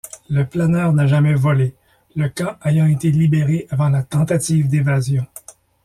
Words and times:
Le 0.31 0.47
planeur 0.47 0.93
n'a 0.93 1.05
jamais 1.05 1.35
volé, 1.35 1.75
le 2.15 2.27
camp 2.27 2.55
ayant 2.65 2.87
été 2.87 3.11
libéré 3.11 3.67
avant 3.69 3.89
la 3.89 4.01
tentative 4.01 4.67
d'évasion. 4.67 5.27